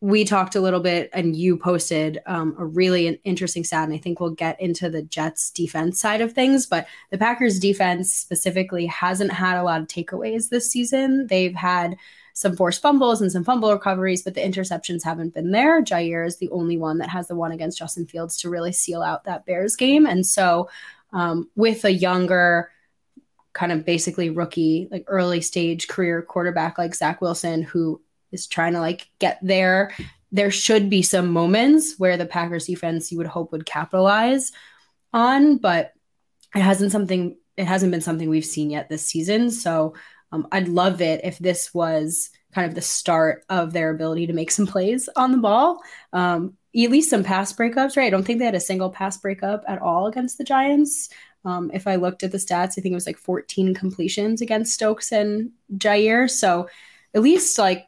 we 0.00 0.24
talked 0.24 0.54
a 0.54 0.60
little 0.60 0.80
bit 0.80 1.08
and 1.12 1.34
you 1.34 1.56
posted 1.56 2.20
um, 2.26 2.54
a 2.58 2.64
really 2.64 3.20
interesting 3.24 3.64
stat 3.64 3.84
and 3.84 3.94
i 3.94 3.98
think 3.98 4.20
we'll 4.20 4.30
get 4.30 4.60
into 4.60 4.90
the 4.90 5.02
jets 5.02 5.50
defense 5.50 5.98
side 5.98 6.20
of 6.20 6.32
things 6.32 6.66
but 6.66 6.86
the 7.10 7.18
packers 7.18 7.58
defense 7.58 8.14
specifically 8.14 8.86
hasn't 8.86 9.32
had 9.32 9.58
a 9.58 9.62
lot 9.62 9.80
of 9.80 9.86
takeaways 9.86 10.50
this 10.50 10.70
season 10.70 11.26
they've 11.28 11.54
had 11.54 11.96
some 12.36 12.54
forced 12.54 12.82
fumbles 12.82 13.22
and 13.22 13.32
some 13.32 13.44
fumble 13.44 13.72
recoveries, 13.72 14.20
but 14.20 14.34
the 14.34 14.42
interceptions 14.42 15.02
haven't 15.02 15.32
been 15.32 15.52
there. 15.52 15.82
Jaire 15.82 16.26
is 16.26 16.36
the 16.36 16.50
only 16.50 16.76
one 16.76 16.98
that 16.98 17.08
has 17.08 17.28
the 17.28 17.34
one 17.34 17.50
against 17.50 17.78
Justin 17.78 18.04
Fields 18.04 18.36
to 18.36 18.50
really 18.50 18.72
seal 18.72 19.00
out 19.00 19.24
that 19.24 19.46
Bears 19.46 19.74
game. 19.74 20.04
And 20.04 20.26
so, 20.26 20.68
um, 21.14 21.48
with 21.56 21.86
a 21.86 21.90
younger, 21.90 22.70
kind 23.54 23.72
of 23.72 23.86
basically 23.86 24.28
rookie, 24.28 24.86
like 24.90 25.04
early 25.06 25.40
stage 25.40 25.88
career 25.88 26.20
quarterback 26.20 26.76
like 26.76 26.94
Zach 26.94 27.22
Wilson, 27.22 27.62
who 27.62 28.02
is 28.32 28.46
trying 28.46 28.74
to 28.74 28.80
like 28.80 29.08
get 29.18 29.38
there, 29.40 29.94
there 30.30 30.50
should 30.50 30.90
be 30.90 31.00
some 31.00 31.32
moments 31.32 31.94
where 31.96 32.18
the 32.18 32.26
Packers 32.26 32.66
defense 32.66 33.10
you 33.10 33.16
would 33.16 33.26
hope 33.26 33.50
would 33.52 33.64
capitalize 33.64 34.52
on, 35.14 35.56
but 35.56 35.94
it 36.54 36.60
hasn't 36.60 36.92
something 36.92 37.38
it 37.56 37.64
hasn't 37.64 37.92
been 37.92 38.02
something 38.02 38.28
we've 38.28 38.44
seen 38.44 38.68
yet 38.68 38.90
this 38.90 39.06
season. 39.06 39.50
So 39.50 39.94
um, 40.32 40.48
I'd 40.52 40.68
love 40.68 41.00
it 41.00 41.20
if 41.24 41.38
this 41.38 41.72
was 41.72 42.30
kind 42.52 42.68
of 42.68 42.74
the 42.74 42.82
start 42.82 43.44
of 43.48 43.72
their 43.72 43.90
ability 43.90 44.26
to 44.26 44.32
make 44.32 44.50
some 44.50 44.66
plays 44.66 45.08
on 45.16 45.32
the 45.32 45.38
ball. 45.38 45.80
Um, 46.12 46.56
at 46.76 46.90
least 46.90 47.10
some 47.10 47.24
pass 47.24 47.52
breakups, 47.52 47.96
right? 47.96 48.06
I 48.06 48.10
don't 48.10 48.24
think 48.24 48.38
they 48.38 48.44
had 48.44 48.54
a 48.54 48.60
single 48.60 48.90
pass 48.90 49.16
breakup 49.16 49.64
at 49.66 49.80
all 49.80 50.06
against 50.06 50.36
the 50.36 50.44
Giants. 50.44 51.08
Um, 51.44 51.70
if 51.72 51.86
I 51.86 51.96
looked 51.96 52.22
at 52.22 52.32
the 52.32 52.38
stats, 52.38 52.72
I 52.72 52.82
think 52.82 52.92
it 52.92 52.94
was 52.94 53.06
like 53.06 53.18
14 53.18 53.72
completions 53.74 54.42
against 54.42 54.74
Stokes 54.74 55.12
and 55.12 55.52
Jaire. 55.74 56.28
So 56.28 56.68
at 57.14 57.22
least 57.22 57.58
like 57.58 57.86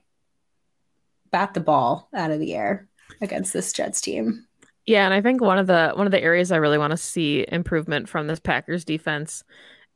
bat 1.31 1.55
the 1.55 1.61
ball 1.61 2.09
out 2.15 2.31
of 2.31 2.41
the 2.41 2.55
air 2.55 2.89
against 3.21 3.53
this 3.53 3.73
Jets 3.73 4.01
team. 4.01 4.47
Yeah, 4.87 5.05
and 5.05 5.13
I 5.13 5.21
think 5.21 5.43
one 5.43 5.59
of 5.59 5.67
the 5.67 5.93
one 5.95 6.07
of 6.07 6.13
the 6.13 6.23
areas 6.23 6.51
I 6.51 6.57
really 6.57 6.79
want 6.79 6.93
to 6.93 6.97
see 6.97 7.45
improvement 7.47 8.09
from 8.09 8.27
this 8.27 8.41
Packers 8.41 8.87
defense 8.87 9.45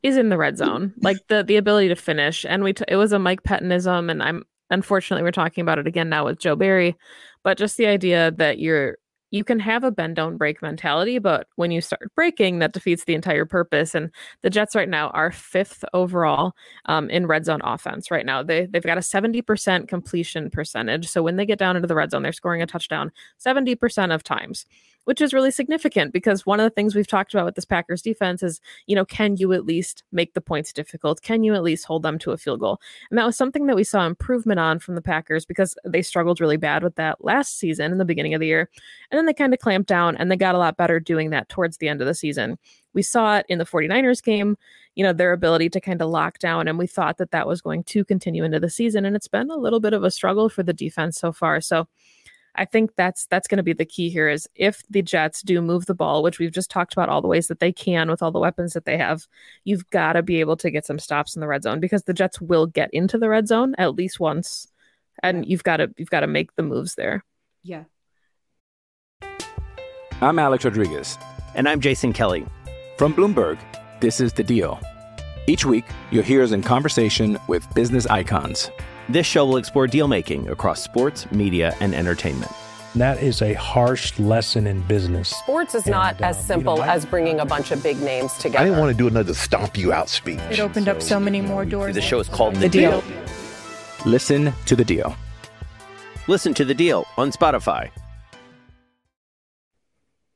is 0.03 0.17
in 0.17 0.29
the 0.29 0.37
red 0.37 0.57
zone, 0.57 0.93
like 1.01 1.17
the 1.29 1.43
the 1.43 1.55
ability 1.55 1.87
to 1.87 1.95
finish. 1.95 2.45
And 2.47 2.63
we 2.63 2.73
t- 2.73 2.85
it 2.87 2.97
was 2.97 3.13
a 3.13 3.19
Mike 3.19 3.43
Pettinism, 3.43 4.11
and 4.11 4.21
I'm 4.21 4.43
unfortunately 4.69 5.23
we're 5.23 5.31
talking 5.31 5.61
about 5.61 5.79
it 5.79 5.87
again 5.87 6.09
now 6.09 6.25
with 6.25 6.39
Joe 6.39 6.55
Barry, 6.55 6.95
but 7.43 7.57
just 7.57 7.77
the 7.77 7.87
idea 7.87 8.31
that 8.31 8.59
you're 8.59 8.97
you 9.33 9.43
can 9.43 9.59
have 9.59 9.83
a 9.83 9.89
bend 9.89 10.15
don't 10.15 10.37
break 10.37 10.61
mentality, 10.61 11.17
but 11.17 11.47
when 11.55 11.71
you 11.71 11.81
start 11.81 12.11
breaking, 12.15 12.59
that 12.59 12.71
defeats 12.71 13.05
the 13.05 13.15
entire 13.15 13.45
purpose. 13.45 13.95
And 13.95 14.11
the 14.43 14.49
Jets 14.51 14.75
right 14.75 14.87
now 14.87 15.09
are 15.09 15.31
fifth 15.31 15.83
overall 15.91 16.53
um, 16.85 17.09
in 17.09 17.25
red 17.25 17.43
zone 17.43 17.61
offense. 17.63 18.11
Right 18.11 18.27
now, 18.27 18.43
they 18.43 18.67
they've 18.67 18.83
got 18.83 18.99
a 18.99 19.01
seventy 19.01 19.41
percent 19.41 19.87
completion 19.87 20.51
percentage. 20.51 21.07
So 21.07 21.23
when 21.23 21.37
they 21.37 21.47
get 21.47 21.57
down 21.57 21.75
into 21.75 21.87
the 21.87 21.95
red 21.95 22.11
zone, 22.11 22.21
they're 22.21 22.31
scoring 22.31 22.61
a 22.61 22.67
touchdown 22.67 23.11
seventy 23.37 23.73
percent 23.75 24.11
of 24.11 24.21
times 24.21 24.65
which 25.05 25.21
is 25.21 25.33
really 25.33 25.51
significant 25.51 26.13
because 26.13 26.45
one 26.45 26.59
of 26.59 26.63
the 26.63 26.69
things 26.69 26.95
we've 26.95 27.07
talked 27.07 27.33
about 27.33 27.45
with 27.45 27.55
this 27.55 27.65
Packers 27.65 28.01
defense 28.01 28.41
is, 28.43 28.61
you 28.87 28.95
know, 28.95 29.05
can 29.05 29.35
you 29.37 29.53
at 29.53 29.65
least 29.65 30.03
make 30.11 30.33
the 30.33 30.41
points 30.41 30.71
difficult? 30.71 31.21
Can 31.21 31.43
you 31.43 31.53
at 31.53 31.63
least 31.63 31.85
hold 31.85 32.03
them 32.03 32.17
to 32.19 32.31
a 32.31 32.37
field 32.37 32.59
goal? 32.59 32.79
And 33.09 33.17
that 33.17 33.25
was 33.25 33.37
something 33.37 33.67
that 33.67 33.75
we 33.75 33.83
saw 33.83 34.05
improvement 34.05 34.59
on 34.59 34.79
from 34.79 34.95
the 34.95 35.01
Packers 35.01 35.45
because 35.45 35.75
they 35.85 36.01
struggled 36.01 36.39
really 36.39 36.57
bad 36.57 36.83
with 36.83 36.95
that 36.95 37.23
last 37.23 37.57
season 37.57 37.91
in 37.91 37.97
the 37.97 38.05
beginning 38.05 38.33
of 38.33 38.39
the 38.39 38.47
year. 38.47 38.69
And 39.11 39.17
then 39.17 39.25
they 39.25 39.33
kind 39.33 39.53
of 39.53 39.59
clamped 39.59 39.89
down 39.89 40.15
and 40.17 40.31
they 40.31 40.37
got 40.37 40.55
a 40.55 40.59
lot 40.59 40.77
better 40.77 40.99
doing 40.99 41.31
that 41.31 41.49
towards 41.49 41.77
the 41.77 41.87
end 41.87 42.01
of 42.01 42.07
the 42.07 42.13
season. 42.15 42.57
We 42.93 43.01
saw 43.01 43.37
it 43.37 43.45
in 43.49 43.57
the 43.57 43.65
49ers 43.65 44.23
game, 44.23 44.55
you 44.95 45.03
know, 45.03 45.13
their 45.13 45.33
ability 45.33 45.69
to 45.71 45.81
kind 45.81 46.01
of 46.01 46.09
lock 46.09 46.39
down. 46.39 46.67
And 46.67 46.77
we 46.77 46.87
thought 46.87 47.17
that 47.17 47.31
that 47.31 47.47
was 47.47 47.61
going 47.61 47.83
to 47.85 48.05
continue 48.05 48.43
into 48.43 48.59
the 48.59 48.69
season. 48.69 49.03
And 49.03 49.15
it's 49.15 49.27
been 49.27 49.49
a 49.49 49.57
little 49.57 49.79
bit 49.79 49.93
of 49.93 50.03
a 50.03 50.11
struggle 50.11 50.47
for 50.47 50.63
the 50.63 50.73
defense 50.73 51.17
so 51.17 51.31
far. 51.31 51.59
So, 51.59 51.87
I 52.55 52.65
think 52.65 52.91
that's 52.95 53.25
that's 53.27 53.47
going 53.47 53.57
to 53.57 53.63
be 53.63 53.73
the 53.73 53.85
key 53.85 54.09
here 54.09 54.29
is 54.29 54.47
if 54.55 54.83
the 54.89 55.01
Jets 55.01 55.41
do 55.41 55.59
move 55.61 55.87
the 55.87 55.95
ball, 55.95 56.21
which 56.21 56.37
we've 56.37 56.51
just 56.51 56.69
talked 56.69 56.93
about 56.93 57.09
all 57.09 57.21
the 57.21 57.27
ways 57.27 57.47
that 57.47 57.59
they 57.59 57.71
can 57.71 58.11
with 58.11 58.21
all 58.21 58.31
the 58.31 58.39
weapons 58.39 58.73
that 58.73 58.85
they 58.85 58.97
have, 58.97 59.27
you've 59.63 59.89
got 59.89 60.13
to 60.13 60.21
be 60.21 60.39
able 60.39 60.55
to 60.57 60.69
get 60.69 60.85
some 60.85 60.99
stops 60.99 61.35
in 61.35 61.39
the 61.39 61.47
red 61.47 61.63
zone 61.63 61.79
because 61.79 62.03
the 62.03 62.13
Jets 62.13 62.39
will 62.39 62.67
get 62.67 62.93
into 62.93 63.17
the 63.17 63.29
red 63.29 63.47
zone 63.47 63.73
at 63.77 63.95
least 63.95 64.19
once 64.19 64.67
and 65.23 65.47
you've 65.47 65.63
got 65.63 65.77
to 65.77 65.91
you've 65.97 66.09
got 66.09 66.19
to 66.19 66.27
make 66.27 66.55
the 66.55 66.63
moves 66.63 66.95
there. 66.95 67.23
Yeah. 67.63 67.85
I'm 70.21 70.37
Alex 70.37 70.63
Rodriguez 70.63 71.17
and 71.55 71.67
I'm 71.67 71.79
Jason 71.79 72.13
Kelly. 72.13 72.45
From 72.97 73.13
Bloomberg, 73.13 73.57
this 73.99 74.19
is 74.19 74.31
The 74.31 74.43
Deal. 74.43 74.79
Each 75.47 75.65
week, 75.65 75.85
you'll 76.11 76.23
hear 76.23 76.43
us 76.43 76.51
in 76.51 76.61
conversation 76.61 77.37
with 77.47 77.67
business 77.73 78.05
icons. 78.05 78.69
This 79.09 79.25
show 79.25 79.45
will 79.45 79.57
explore 79.57 79.85
deal 79.85 80.07
making 80.07 80.47
across 80.49 80.81
sports, 80.81 81.29
media, 81.31 81.75
and 81.81 81.93
entertainment. 81.93 82.51
That 82.95 83.21
is 83.21 83.41
a 83.41 83.53
harsh 83.53 84.17
lesson 84.17 84.65
in 84.65 84.81
business. 84.83 85.29
Sports 85.29 85.75
is 85.75 85.83
and, 85.83 85.91
not 85.91 86.21
uh, 86.21 86.27
as 86.27 86.45
simple 86.45 86.75
you 86.75 86.81
know, 86.81 86.85
as 86.85 87.05
bringing 87.05 87.39
a 87.39 87.45
bunch 87.45 87.71
of 87.71 87.83
big 87.83 87.99
names 87.99 88.31
together. 88.33 88.59
I 88.59 88.65
didn't 88.65 88.79
want 88.79 88.91
to 88.91 88.97
do 88.97 89.07
another 89.07 89.33
stomp 89.33 89.77
you 89.77 89.91
out 89.91 90.07
speech. 90.07 90.39
It 90.49 90.59
opened 90.59 90.85
so, 90.85 90.91
up 90.91 91.01
so 91.01 91.19
many 91.19 91.41
more 91.41 91.65
doors. 91.65 91.95
The 91.95 92.01
show 92.01 92.19
is 92.19 92.29
called 92.29 92.55
The, 92.55 92.61
the 92.61 92.69
deal. 92.69 93.01
deal. 93.01 93.17
Listen 94.05 94.53
to 94.67 94.75
the 94.75 94.85
deal. 94.85 95.15
Listen 96.27 96.53
to 96.53 96.63
the 96.63 96.73
deal 96.73 97.05
on 97.17 97.31
Spotify. 97.31 97.89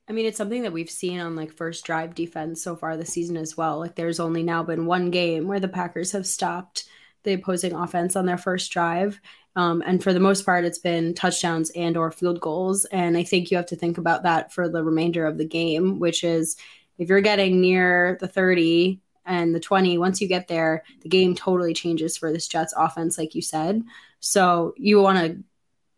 I 0.10 0.14
mean, 0.14 0.26
it's 0.26 0.38
something 0.38 0.64
that 0.64 0.74
we've 0.74 0.90
seen 0.90 1.20
on 1.20 1.36
like 1.36 1.54
first 1.54 1.86
drive 1.86 2.16
defense 2.16 2.62
so 2.62 2.76
far 2.76 2.98
this 2.98 3.14
season 3.14 3.38
as 3.38 3.56
well. 3.56 3.80
Like, 3.80 3.96
there's 3.96 4.20
only 4.20 4.44
now 4.44 4.64
been 4.64 4.86
one 4.86 5.12
game 5.12 5.48
where 5.48 5.60
the 5.60 5.68
Packers 5.68 6.12
have 6.14 6.26
stopped 6.26 6.86
the 7.24 7.34
opposing 7.34 7.74
offense 7.74 8.16
on 8.16 8.26
their 8.26 8.38
first 8.38 8.72
drive. 8.72 9.20
Um, 9.56 9.82
and 9.86 10.04
for 10.04 10.14
the 10.14 10.20
most 10.20 10.46
part, 10.46 10.66
it's 10.66 10.78
been 10.78 11.14
touchdowns 11.14 11.72
and 11.72 11.98
or 11.98 12.12
field 12.12 12.40
goals. 12.40 12.86
And 12.86 13.18
I 13.18 13.24
think 13.24 13.50
you 13.50 13.58
have 13.58 13.66
to 13.68 13.76
think 13.76 13.98
about 13.98 14.24
that 14.24 14.54
for 14.54 14.70
the 14.70 14.84
remainder 14.84 15.26
of 15.26 15.38
the 15.38 15.48
game, 15.48 16.00
which 16.00 16.24
is 16.24 16.58
if 16.98 17.10
you're 17.10 17.22
getting 17.22 17.60
near 17.60 18.18
the 18.20 18.28
30 18.28 19.00
and 19.26 19.54
the 19.54 19.60
20, 19.60 19.98
once 19.98 20.22
you 20.22 20.28
get 20.28 20.48
there, 20.48 20.84
the 21.02 21.10
game 21.10 21.36
totally 21.36 21.74
changes 21.74 22.18
for 22.18 22.32
this 22.32 22.48
Jets 22.48 22.74
offense, 22.78 23.18
like 23.18 23.36
you 23.36 23.42
said. 23.42 23.84
So 24.20 24.74
you 24.78 25.02
want 25.02 25.20
to 25.20 25.44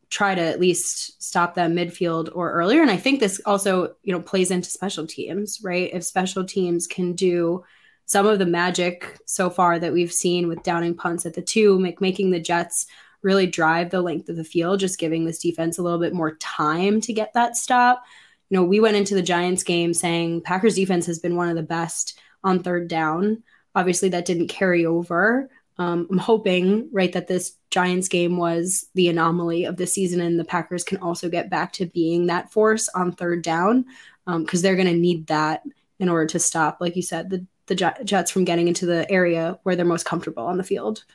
try 0.10 0.34
to 0.34 0.42
at 0.42 0.60
least 0.60 1.22
stop 1.22 1.54
them 1.54 1.76
midfield 1.76 2.30
or 2.34 2.52
earlier. 2.52 2.82
And 2.82 2.90
I 2.90 2.98
think 2.98 3.20
this 3.20 3.40
also, 3.46 3.96
you 4.04 4.12
know, 4.12 4.22
plays 4.22 4.52
into 4.52 4.70
special 4.70 5.06
teams, 5.06 5.60
right? 5.62 5.90
If 5.94 6.04
special 6.04 6.44
teams 6.44 6.88
can 6.88 7.14
do 7.14 7.64
some 8.10 8.26
of 8.26 8.40
the 8.40 8.46
magic 8.46 9.20
so 9.26 9.52
far 9.52 9.78
that 9.78 9.94
we've 9.94 10.12
seen 10.12 10.48
with 10.48 10.64
downing 10.64 10.96
punts 10.96 11.28
at 11.28 11.36
the 11.36 11.44
two, 11.44 11.78
make, 11.78 12.02
making 12.02 12.32
the 12.32 12.40
Jets 12.40 12.88
really 13.22 13.46
drive 13.46 13.92
the 13.92 14.02
length 14.02 14.30
of 14.30 14.36
the 14.36 14.44
field, 14.44 14.80
just 14.80 14.98
giving 14.98 15.26
this 15.26 15.38
defense 15.38 15.78
a 15.78 15.84
little 15.84 16.00
bit 16.00 16.12
more 16.12 16.36
time 16.38 17.02
to 17.02 17.14
get 17.14 17.32
that 17.36 17.56
stop. 17.56 18.02
You 18.50 18.58
know, 18.58 18.64
we 18.64 18.80
went 18.80 18.96
into 18.96 19.14
the 19.14 19.22
Giants 19.22 19.62
game 19.62 19.94
saying 19.94 20.42
Packers 20.42 20.74
defense 20.74 21.06
has 21.06 21.20
been 21.20 21.36
one 21.36 21.50
of 21.50 21.56
the 21.56 21.62
best 21.62 22.20
on 22.44 22.64
third 22.64 22.88
down. 22.88 23.44
Obviously, 23.76 24.10
that 24.10 24.26
didn't 24.26 24.48
carry 24.48 24.88
over. 24.88 25.48
Um, 25.78 26.08
I'm 26.10 26.18
hoping, 26.18 26.90
right, 26.92 27.14
that 27.14 27.28
this 27.28 27.58
Giants 27.70 28.08
game 28.08 28.38
was 28.38 28.88
the 28.96 29.10
anomaly 29.10 29.66
of 29.66 29.78
the 29.78 29.86
season, 29.86 30.20
and 30.20 30.40
the 30.40 30.46
Packers 30.46 30.84
can 30.84 30.98
also 30.98 31.30
get 31.30 31.52
back 31.52 31.74
to 31.74 31.86
being 31.86 32.26
that 32.26 32.52
force 32.52 32.90
on 32.90 33.12
third 33.12 33.44
down 33.44 33.86
because 34.26 34.60
um, 34.60 34.64
they're 34.64 34.76
going 34.76 34.88
to 34.88 34.96
need 34.96 35.28
that 35.28 35.62
in 36.00 36.10
order 36.10 36.26
to 36.26 36.40
stop, 36.40 36.78
like 36.82 36.96
you 36.96 37.04
said, 37.04 37.30
the 37.30 37.46
the 37.70 38.04
Jets 38.04 38.32
from 38.32 38.44
getting 38.44 38.68
into 38.68 38.86
the 38.86 39.10
area 39.10 39.58
where 39.64 39.76
they're 39.76 39.86
most 39.86 40.06
comfortable 40.06 40.46
on 40.46 40.58
the 40.58 40.64
field. 40.64 41.06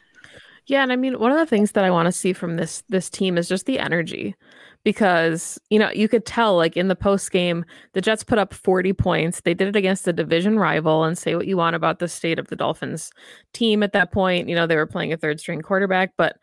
Yeah, 0.66 0.82
and 0.82 0.90
I 0.92 0.96
mean 0.96 1.18
one 1.18 1.30
of 1.30 1.38
the 1.38 1.46
things 1.46 1.72
that 1.72 1.84
I 1.84 1.90
want 1.90 2.06
to 2.06 2.12
see 2.12 2.32
from 2.32 2.56
this 2.56 2.82
this 2.88 3.10
team 3.10 3.36
is 3.36 3.48
just 3.48 3.66
the 3.66 3.78
energy 3.78 4.34
because 4.82 5.58
you 5.68 5.78
know 5.78 5.90
you 5.90 6.08
could 6.08 6.24
tell 6.24 6.56
like 6.56 6.76
in 6.76 6.88
the 6.88 6.96
post 6.96 7.30
game 7.30 7.64
the 7.92 8.00
Jets 8.00 8.24
put 8.24 8.38
up 8.38 8.54
40 8.54 8.94
points. 8.94 9.42
They 9.42 9.52
did 9.52 9.68
it 9.68 9.76
against 9.76 10.08
a 10.08 10.12
division 10.12 10.58
rival 10.58 11.04
and 11.04 11.18
say 11.18 11.34
what 11.34 11.46
you 11.46 11.58
want 11.58 11.76
about 11.76 11.98
the 11.98 12.08
state 12.08 12.38
of 12.38 12.48
the 12.48 12.56
Dolphins 12.56 13.10
team 13.52 13.82
at 13.82 13.92
that 13.92 14.10
point, 14.12 14.48
you 14.48 14.54
know, 14.54 14.66
they 14.66 14.76
were 14.76 14.86
playing 14.86 15.12
a 15.12 15.18
third 15.18 15.38
string 15.38 15.60
quarterback, 15.60 16.12
but 16.16 16.36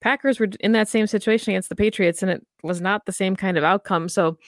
Packers 0.00 0.40
were 0.40 0.48
in 0.58 0.72
that 0.72 0.88
same 0.88 1.06
situation 1.06 1.52
against 1.52 1.68
the 1.68 1.76
Patriots 1.76 2.22
and 2.22 2.32
it 2.32 2.44
was 2.64 2.80
not 2.80 3.06
the 3.06 3.12
same 3.12 3.36
kind 3.36 3.56
of 3.56 3.62
outcome. 3.62 4.08
So 4.08 4.38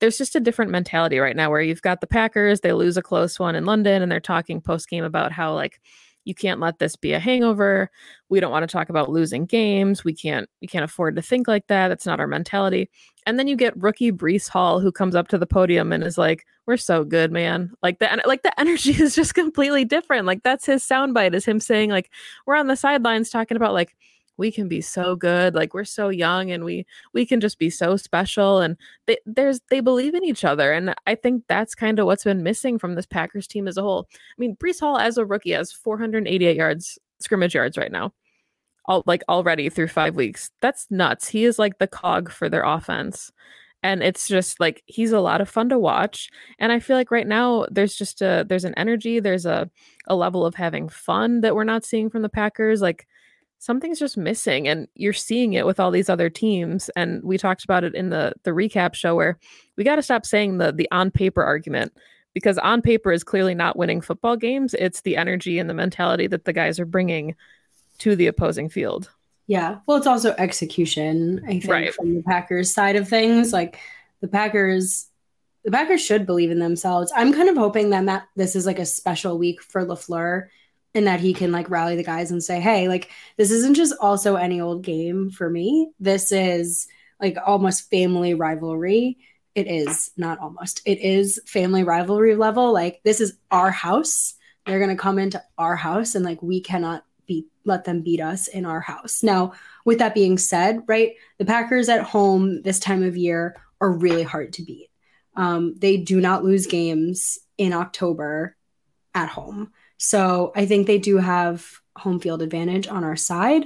there's 0.00 0.18
just 0.18 0.36
a 0.36 0.40
different 0.40 0.70
mentality 0.70 1.18
right 1.18 1.36
now 1.36 1.50
where 1.50 1.60
you've 1.60 1.82
got 1.82 2.00
the 2.00 2.06
Packers, 2.06 2.60
they 2.60 2.72
lose 2.72 2.96
a 2.96 3.02
close 3.02 3.38
one 3.38 3.54
in 3.54 3.64
London, 3.64 4.02
and 4.02 4.10
they're 4.10 4.20
talking 4.20 4.60
post 4.60 4.88
game 4.88 5.04
about 5.04 5.32
how, 5.32 5.54
like, 5.54 5.80
you 6.28 6.34
can't 6.34 6.60
let 6.60 6.78
this 6.78 6.94
be 6.94 7.14
a 7.14 7.18
hangover. 7.18 7.90
We 8.28 8.38
don't 8.38 8.50
want 8.50 8.62
to 8.62 8.72
talk 8.72 8.90
about 8.90 9.08
losing 9.08 9.46
games. 9.46 10.04
We 10.04 10.12
can't 10.12 10.46
we 10.60 10.68
can't 10.68 10.84
afford 10.84 11.16
to 11.16 11.22
think 11.22 11.48
like 11.48 11.66
that. 11.68 11.88
That's 11.88 12.04
not 12.04 12.20
our 12.20 12.26
mentality. 12.26 12.90
And 13.24 13.38
then 13.38 13.48
you 13.48 13.56
get 13.56 13.74
rookie 13.80 14.12
Breece 14.12 14.46
Hall 14.46 14.78
who 14.78 14.92
comes 14.92 15.14
up 15.14 15.28
to 15.28 15.38
the 15.38 15.46
podium 15.46 15.90
and 15.90 16.04
is 16.04 16.18
like, 16.18 16.44
"We're 16.66 16.76
so 16.76 17.02
good, 17.02 17.32
man." 17.32 17.72
Like 17.82 17.98
the 17.98 18.22
like 18.26 18.42
the 18.42 18.52
energy 18.60 18.90
is 18.90 19.14
just 19.14 19.34
completely 19.34 19.86
different. 19.86 20.26
Like 20.26 20.42
that's 20.42 20.66
his 20.66 20.84
soundbite 20.84 21.34
is 21.34 21.46
him 21.46 21.60
saying 21.60 21.88
like, 21.88 22.10
"We're 22.46 22.56
on 22.56 22.66
the 22.66 22.76
sidelines 22.76 23.30
talking 23.30 23.56
about 23.56 23.72
like 23.72 23.96
we 24.38 24.50
can 24.50 24.68
be 24.68 24.80
so 24.80 25.14
good 25.14 25.54
like 25.54 25.74
we're 25.74 25.84
so 25.84 26.08
young 26.08 26.50
and 26.50 26.64
we 26.64 26.86
we 27.12 27.26
can 27.26 27.40
just 27.40 27.58
be 27.58 27.68
so 27.68 27.96
special 27.96 28.60
and 28.60 28.76
they, 29.06 29.18
there's 29.26 29.60
they 29.68 29.80
believe 29.80 30.14
in 30.14 30.24
each 30.24 30.44
other 30.44 30.72
and 30.72 30.94
i 31.06 31.14
think 31.14 31.44
that's 31.48 31.74
kind 31.74 31.98
of 31.98 32.06
what's 32.06 32.24
been 32.24 32.42
missing 32.42 32.78
from 32.78 32.94
this 32.94 33.06
packers 33.06 33.46
team 33.46 33.68
as 33.68 33.76
a 33.76 33.82
whole. 33.82 34.08
I 34.12 34.38
mean 34.38 34.56
breece 34.56 34.80
hall 34.80 34.96
as 34.96 35.18
a 35.18 35.26
rookie 35.26 35.52
has 35.52 35.72
488 35.72 36.56
yards 36.56 36.98
scrimmage 37.20 37.54
yards 37.54 37.76
right 37.76 37.92
now 37.92 38.12
all 38.86 39.02
like 39.06 39.22
already 39.28 39.68
through 39.68 39.88
five 39.88 40.16
weeks. 40.16 40.50
That's 40.62 40.86
nuts. 40.90 41.28
He 41.28 41.44
is 41.44 41.58
like 41.58 41.76
the 41.76 41.86
cog 41.86 42.30
for 42.30 42.48
their 42.48 42.64
offense 42.64 43.30
and 43.82 44.02
it's 44.02 44.26
just 44.26 44.58
like 44.58 44.82
he's 44.86 45.12
a 45.12 45.20
lot 45.20 45.40
of 45.40 45.48
fun 45.48 45.68
to 45.68 45.78
watch 45.78 46.30
and 46.58 46.72
i 46.72 46.78
feel 46.78 46.96
like 46.96 47.10
right 47.10 47.26
now 47.26 47.66
there's 47.70 47.94
just 47.94 48.20
a 48.22 48.44
there's 48.48 48.64
an 48.64 48.74
energy 48.76 49.20
there's 49.20 49.46
a 49.46 49.70
a 50.08 50.16
level 50.16 50.44
of 50.44 50.54
having 50.54 50.88
fun 50.88 51.40
that 51.42 51.54
we're 51.54 51.64
not 51.64 51.84
seeing 51.84 52.10
from 52.10 52.22
the 52.22 52.28
packers 52.28 52.80
like 52.80 53.06
something's 53.58 53.98
just 53.98 54.16
missing 54.16 54.68
and 54.68 54.88
you're 54.94 55.12
seeing 55.12 55.52
it 55.54 55.66
with 55.66 55.80
all 55.80 55.90
these 55.90 56.08
other 56.08 56.30
teams 56.30 56.88
and 56.96 57.22
we 57.22 57.36
talked 57.36 57.64
about 57.64 57.84
it 57.84 57.94
in 57.94 58.10
the 58.10 58.32
the 58.44 58.50
recap 58.50 58.94
show 58.94 59.14
where 59.14 59.38
we 59.76 59.84
got 59.84 59.96
to 59.96 60.02
stop 60.02 60.24
saying 60.24 60.58
the 60.58 60.72
the 60.72 60.88
on 60.90 61.10
paper 61.10 61.42
argument 61.42 61.92
because 62.34 62.58
on 62.58 62.80
paper 62.80 63.10
is 63.10 63.24
clearly 63.24 63.54
not 63.54 63.76
winning 63.76 64.00
football 64.00 64.36
games 64.36 64.74
it's 64.74 65.00
the 65.02 65.16
energy 65.16 65.58
and 65.58 65.68
the 65.68 65.74
mentality 65.74 66.26
that 66.26 66.44
the 66.44 66.52
guys 66.52 66.78
are 66.78 66.86
bringing 66.86 67.34
to 67.98 68.14
the 68.14 68.28
opposing 68.28 68.68
field 68.68 69.10
yeah 69.46 69.78
well 69.86 69.96
it's 69.96 70.06
also 70.06 70.34
execution 70.38 71.42
i 71.44 71.48
think 71.48 71.68
Right. 71.68 71.94
from 71.94 72.14
the 72.14 72.22
packers 72.22 72.72
side 72.72 72.96
of 72.96 73.08
things 73.08 73.52
like 73.52 73.78
the 74.20 74.28
packers 74.28 75.08
the 75.64 75.72
packers 75.72 76.04
should 76.04 76.26
believe 76.26 76.52
in 76.52 76.60
themselves 76.60 77.12
i'm 77.16 77.32
kind 77.32 77.48
of 77.48 77.56
hoping 77.56 77.90
that 77.90 78.04
Matt, 78.04 78.28
this 78.36 78.54
is 78.54 78.66
like 78.66 78.78
a 78.78 78.86
special 78.86 79.36
week 79.36 79.60
for 79.62 79.84
lafleur 79.84 80.46
and 80.98 81.06
that 81.06 81.20
he 81.20 81.32
can 81.32 81.52
like 81.52 81.70
rally 81.70 81.96
the 81.96 82.04
guys 82.04 82.30
and 82.30 82.42
say 82.42 82.60
hey 82.60 82.88
like 82.88 83.10
this 83.36 83.50
isn't 83.50 83.74
just 83.74 83.94
also 84.00 84.34
any 84.34 84.60
old 84.60 84.82
game 84.82 85.30
for 85.30 85.48
me. 85.48 85.90
This 85.98 86.32
is 86.32 86.88
like 87.20 87.38
almost 87.44 87.88
family 87.88 88.34
rivalry. 88.34 89.18
It 89.54 89.66
is 89.66 90.10
not 90.16 90.38
almost. 90.40 90.82
It 90.84 91.00
is 91.00 91.40
family 91.46 91.84
rivalry 91.84 92.36
level. 92.36 92.72
Like 92.72 93.00
this 93.04 93.20
is 93.20 93.38
our 93.50 93.70
house. 93.70 94.34
They're 94.66 94.78
going 94.78 94.94
to 94.94 95.02
come 95.02 95.18
into 95.18 95.42
our 95.56 95.76
house 95.76 96.14
and 96.14 96.24
like 96.24 96.42
we 96.42 96.60
cannot 96.60 97.04
beat 97.26 97.46
let 97.64 97.84
them 97.84 98.02
beat 98.02 98.20
us 98.20 98.48
in 98.48 98.66
our 98.66 98.80
house. 98.80 99.22
Now 99.22 99.52
with 99.84 99.98
that 99.98 100.14
being 100.14 100.36
said 100.36 100.80
right 100.86 101.12
the 101.38 101.44
packers 101.44 101.88
at 101.88 102.02
home 102.02 102.62
this 102.62 102.78
time 102.78 103.02
of 103.02 103.16
year 103.16 103.56
are 103.80 103.92
really 103.92 104.24
hard 104.24 104.52
to 104.54 104.62
beat. 104.62 104.90
Um, 105.36 105.76
they 105.78 105.96
do 105.96 106.20
not 106.20 106.44
lose 106.44 106.66
games 106.66 107.38
in 107.56 107.72
october 107.72 108.56
at 109.14 109.28
home 109.28 109.72
so 109.98 110.52
I 110.56 110.66
think 110.66 110.86
they 110.86 110.98
do 110.98 111.18
have 111.18 111.68
home 111.96 112.20
field 112.20 112.42
advantage 112.42 112.88
on 112.88 113.04
our 113.04 113.16
side. 113.16 113.64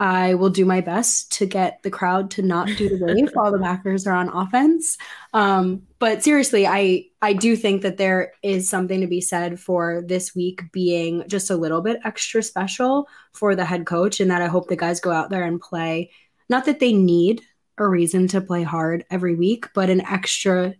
I 0.00 0.34
will 0.34 0.50
do 0.50 0.64
my 0.64 0.80
best 0.80 1.30
to 1.34 1.46
get 1.46 1.80
the 1.84 1.90
crowd 1.90 2.32
to 2.32 2.42
not 2.42 2.66
do 2.76 2.88
the 2.88 3.04
wave 3.04 3.30
while 3.34 3.52
the 3.52 3.58
Packers 3.60 4.04
are 4.04 4.14
on 4.14 4.28
offense. 4.30 4.98
Um, 5.32 5.82
but 6.00 6.24
seriously, 6.24 6.66
I 6.66 7.06
I 7.20 7.34
do 7.34 7.54
think 7.54 7.82
that 7.82 7.98
there 7.98 8.32
is 8.42 8.68
something 8.68 9.00
to 9.00 9.06
be 9.06 9.20
said 9.20 9.60
for 9.60 10.02
this 10.04 10.34
week 10.34 10.72
being 10.72 11.22
just 11.28 11.50
a 11.50 11.56
little 11.56 11.82
bit 11.82 12.00
extra 12.04 12.42
special 12.42 13.06
for 13.32 13.54
the 13.54 13.64
head 13.64 13.86
coach, 13.86 14.18
and 14.18 14.30
that 14.32 14.42
I 14.42 14.48
hope 14.48 14.66
the 14.66 14.74
guys 14.74 14.98
go 14.98 15.12
out 15.12 15.30
there 15.30 15.44
and 15.44 15.60
play. 15.60 16.10
Not 16.48 16.64
that 16.64 16.80
they 16.80 16.92
need 16.92 17.42
a 17.78 17.86
reason 17.86 18.26
to 18.28 18.40
play 18.40 18.64
hard 18.64 19.04
every 19.08 19.36
week, 19.36 19.68
but 19.72 19.88
an 19.88 20.00
extra, 20.00 20.74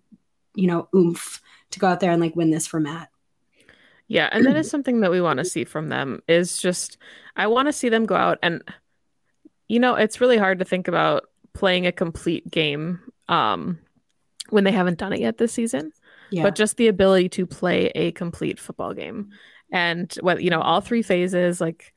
you 0.56 0.66
know, 0.66 0.88
oomph 0.96 1.40
to 1.70 1.78
go 1.78 1.86
out 1.86 2.00
there 2.00 2.10
and 2.10 2.20
like 2.20 2.34
win 2.34 2.50
this 2.50 2.66
for 2.66 2.80
Matt. 2.80 3.11
Yeah, 4.12 4.28
and 4.30 4.44
that 4.44 4.56
is 4.56 4.68
something 4.70 5.00
that 5.00 5.10
we 5.10 5.20
want 5.20 5.38
to 5.38 5.44
see 5.44 5.64
from 5.64 5.88
them 5.88 6.20
is 6.28 6.58
just 6.58 6.98
I 7.34 7.46
want 7.46 7.68
to 7.68 7.72
see 7.72 7.88
them 7.88 8.04
go 8.04 8.14
out 8.14 8.38
and 8.42 8.62
you 9.68 9.80
know, 9.80 9.94
it's 9.94 10.20
really 10.20 10.36
hard 10.36 10.58
to 10.58 10.66
think 10.66 10.86
about 10.86 11.24
playing 11.54 11.86
a 11.86 11.92
complete 11.92 12.50
game 12.50 13.00
um 13.28 13.78
when 14.50 14.64
they 14.64 14.72
haven't 14.72 14.98
done 14.98 15.14
it 15.14 15.20
yet 15.20 15.38
this 15.38 15.52
season. 15.52 15.92
Yeah. 16.30 16.42
But 16.42 16.56
just 16.56 16.76
the 16.76 16.88
ability 16.88 17.30
to 17.30 17.46
play 17.46 17.86
a 17.94 18.12
complete 18.12 18.60
football 18.60 18.92
game 18.92 19.30
and 19.70 20.12
what 20.20 20.42
you 20.42 20.50
know, 20.50 20.60
all 20.60 20.82
three 20.82 21.02
phases 21.02 21.60
like 21.60 21.94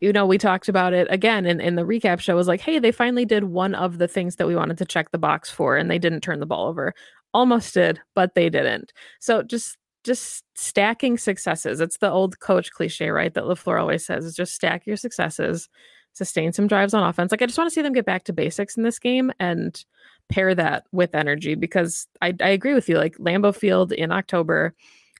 you 0.00 0.14
know, 0.14 0.24
we 0.24 0.38
talked 0.38 0.70
about 0.70 0.94
it 0.94 1.06
again 1.10 1.44
in, 1.44 1.60
in 1.60 1.74
the 1.74 1.84
recap 1.84 2.20
show 2.20 2.34
was 2.34 2.48
like, 2.48 2.62
hey, 2.62 2.78
they 2.78 2.92
finally 2.92 3.26
did 3.26 3.44
one 3.44 3.74
of 3.74 3.98
the 3.98 4.08
things 4.08 4.36
that 4.36 4.46
we 4.46 4.56
wanted 4.56 4.78
to 4.78 4.86
check 4.86 5.10
the 5.10 5.18
box 5.18 5.50
for, 5.50 5.76
and 5.76 5.90
they 5.90 5.98
didn't 5.98 6.22
turn 6.22 6.40
the 6.40 6.46
ball 6.46 6.68
over. 6.68 6.94
Almost 7.34 7.74
did, 7.74 8.00
but 8.14 8.34
they 8.34 8.48
didn't. 8.48 8.94
So 9.18 9.42
just 9.42 9.76
just 10.04 10.44
stacking 10.54 11.18
successes. 11.18 11.80
It's 11.80 11.98
the 11.98 12.10
old 12.10 12.40
coach 12.40 12.70
cliche, 12.70 13.10
right? 13.10 13.32
That 13.32 13.44
LaFleur 13.44 13.80
always 13.80 14.04
says 14.04 14.24
is 14.24 14.34
just 14.34 14.54
stack 14.54 14.86
your 14.86 14.96
successes, 14.96 15.68
sustain 16.12 16.52
some 16.52 16.66
drives 16.66 16.94
on 16.94 17.06
offense. 17.06 17.32
Like 17.32 17.42
I 17.42 17.46
just 17.46 17.58
want 17.58 17.68
to 17.68 17.74
see 17.74 17.82
them 17.82 17.92
get 17.92 18.06
back 18.06 18.24
to 18.24 18.32
basics 18.32 18.76
in 18.76 18.82
this 18.82 18.98
game 18.98 19.32
and 19.38 19.82
pair 20.30 20.54
that 20.54 20.84
with 20.92 21.14
energy 21.14 21.54
because 21.54 22.06
I, 22.22 22.34
I 22.40 22.50
agree 22.50 22.74
with 22.74 22.88
you. 22.88 22.96
Like 22.96 23.16
Lambeau 23.18 23.54
Field 23.54 23.92
in 23.92 24.12
October, 24.12 24.74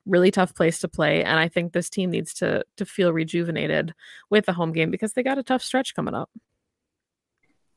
really 0.07 0.31
tough 0.31 0.55
place 0.55 0.79
to 0.81 0.89
play. 0.89 1.23
And 1.23 1.39
I 1.39 1.49
think 1.49 1.73
this 1.73 1.91
team 1.91 2.11
needs 2.11 2.33
to 2.35 2.65
to 2.77 2.85
feel 2.87 3.13
rejuvenated 3.13 3.95
with 4.31 4.47
the 4.47 4.53
home 4.53 4.73
game 4.73 4.91
because 4.91 5.13
they 5.13 5.23
got 5.23 5.39
a 5.39 5.43
tough 5.43 5.63
stretch 5.63 5.95
coming 5.95 6.15
up. 6.15 6.31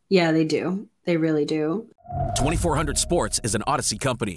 Yeah, 0.09 0.31
they 0.31 0.45
do. 0.45 0.87
They 1.05 1.17
really 1.17 1.45
do. 1.45 1.89
2400 2.37 2.97
Sports 2.97 3.41
is 3.43 3.55
an 3.55 3.63
Audacy 3.67 3.99
company. 3.99 4.35